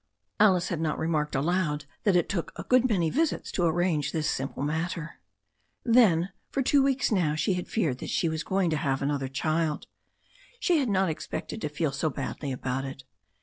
[0.39, 4.27] Alice had not remarked aloud that it took a good many visits to arrange this
[4.27, 5.19] simple matter.
[5.83, 9.27] Then, for two weeks now, she had feared that she was going to have another
[9.27, 9.85] child.
[10.59, 12.51] She had not expected to feel THE STORY OF A NEW ZEALAND RIVER 113 so
[12.51, 13.03] badly about it.